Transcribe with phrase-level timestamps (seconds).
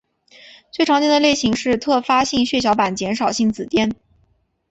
[0.71, 3.93] 最常见的类型是特发性血小板减少性紫癜。